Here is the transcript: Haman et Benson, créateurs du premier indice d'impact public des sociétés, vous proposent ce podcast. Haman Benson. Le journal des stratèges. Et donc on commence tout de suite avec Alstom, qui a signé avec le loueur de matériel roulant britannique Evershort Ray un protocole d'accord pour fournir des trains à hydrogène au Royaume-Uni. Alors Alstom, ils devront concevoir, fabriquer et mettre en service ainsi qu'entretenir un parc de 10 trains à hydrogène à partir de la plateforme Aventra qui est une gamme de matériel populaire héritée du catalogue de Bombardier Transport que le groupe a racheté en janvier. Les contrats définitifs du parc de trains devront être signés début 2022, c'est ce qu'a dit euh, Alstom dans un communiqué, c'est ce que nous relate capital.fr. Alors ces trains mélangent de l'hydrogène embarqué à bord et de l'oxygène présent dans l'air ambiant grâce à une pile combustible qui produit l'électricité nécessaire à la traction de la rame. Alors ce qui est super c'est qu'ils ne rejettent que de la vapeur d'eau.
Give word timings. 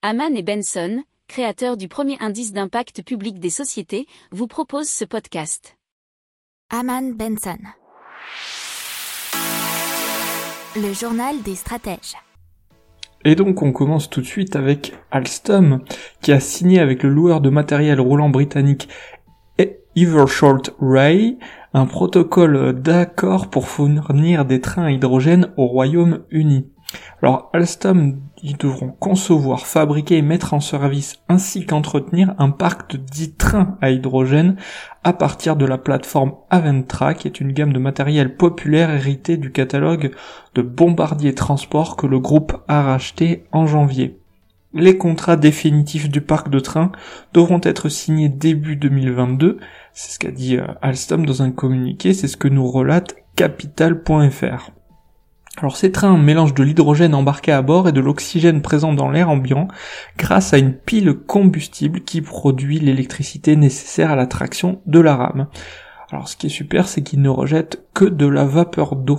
Haman 0.00 0.36
et 0.36 0.44
Benson, 0.44 1.02
créateurs 1.26 1.76
du 1.76 1.88
premier 1.88 2.16
indice 2.20 2.52
d'impact 2.52 3.02
public 3.02 3.40
des 3.40 3.50
sociétés, 3.50 4.06
vous 4.30 4.46
proposent 4.46 4.88
ce 4.88 5.04
podcast. 5.04 5.76
Haman 6.70 7.14
Benson. 7.14 7.58
Le 10.76 10.92
journal 10.92 11.42
des 11.42 11.56
stratèges. 11.56 12.14
Et 13.24 13.34
donc 13.34 13.60
on 13.62 13.72
commence 13.72 14.08
tout 14.08 14.20
de 14.20 14.26
suite 14.26 14.54
avec 14.54 14.94
Alstom, 15.10 15.82
qui 16.22 16.30
a 16.30 16.38
signé 16.38 16.78
avec 16.78 17.02
le 17.02 17.08
loueur 17.08 17.40
de 17.40 17.50
matériel 17.50 18.00
roulant 18.00 18.28
britannique 18.28 18.88
Evershort 19.96 20.70
Ray 20.80 21.38
un 21.74 21.86
protocole 21.86 22.80
d'accord 22.80 23.50
pour 23.50 23.66
fournir 23.66 24.44
des 24.44 24.60
trains 24.60 24.84
à 24.84 24.90
hydrogène 24.92 25.52
au 25.56 25.66
Royaume-Uni. 25.66 26.70
Alors 27.20 27.50
Alstom, 27.52 28.20
ils 28.42 28.56
devront 28.56 28.88
concevoir, 28.88 29.66
fabriquer 29.66 30.18
et 30.18 30.22
mettre 30.22 30.54
en 30.54 30.60
service 30.60 31.16
ainsi 31.28 31.66
qu'entretenir 31.66 32.34
un 32.38 32.50
parc 32.50 32.92
de 32.92 32.96
10 32.96 33.34
trains 33.36 33.76
à 33.82 33.90
hydrogène 33.90 34.56
à 35.04 35.12
partir 35.12 35.56
de 35.56 35.66
la 35.66 35.76
plateforme 35.76 36.34
Aventra 36.48 37.14
qui 37.14 37.28
est 37.28 37.40
une 37.40 37.52
gamme 37.52 37.72
de 37.72 37.78
matériel 37.78 38.36
populaire 38.36 38.90
héritée 38.90 39.36
du 39.36 39.52
catalogue 39.52 40.14
de 40.54 40.62
Bombardier 40.62 41.34
Transport 41.34 41.96
que 41.96 42.06
le 42.06 42.20
groupe 42.20 42.56
a 42.68 42.82
racheté 42.82 43.44
en 43.52 43.66
janvier. 43.66 44.20
Les 44.72 44.96
contrats 44.96 45.36
définitifs 45.36 46.08
du 46.08 46.20
parc 46.20 46.50
de 46.50 46.60
trains 46.60 46.92
devront 47.32 47.60
être 47.64 47.88
signés 47.88 48.28
début 48.28 48.76
2022, 48.76 49.58
c'est 49.92 50.12
ce 50.12 50.18
qu'a 50.18 50.30
dit 50.30 50.56
euh, 50.56 50.66
Alstom 50.82 51.24
dans 51.24 51.42
un 51.42 51.50
communiqué, 51.50 52.12
c'est 52.12 52.28
ce 52.28 52.36
que 52.36 52.48
nous 52.48 52.70
relate 52.70 53.16
capital.fr. 53.34 54.70
Alors 55.60 55.76
ces 55.76 55.90
trains 55.90 56.16
mélangent 56.16 56.54
de 56.54 56.62
l'hydrogène 56.62 57.16
embarqué 57.16 57.50
à 57.50 57.62
bord 57.62 57.88
et 57.88 57.92
de 57.92 58.00
l'oxygène 58.00 58.62
présent 58.62 58.92
dans 58.92 59.10
l'air 59.10 59.28
ambiant 59.28 59.66
grâce 60.16 60.54
à 60.54 60.58
une 60.58 60.72
pile 60.72 61.14
combustible 61.14 62.02
qui 62.02 62.22
produit 62.22 62.78
l'électricité 62.78 63.56
nécessaire 63.56 64.12
à 64.12 64.16
la 64.16 64.28
traction 64.28 64.80
de 64.86 65.00
la 65.00 65.16
rame. 65.16 65.48
Alors 66.12 66.28
ce 66.28 66.36
qui 66.36 66.46
est 66.46 66.50
super 66.50 66.86
c'est 66.86 67.02
qu'ils 67.02 67.22
ne 67.22 67.28
rejettent 67.28 67.84
que 67.92 68.04
de 68.04 68.26
la 68.26 68.44
vapeur 68.44 68.94
d'eau. 68.94 69.18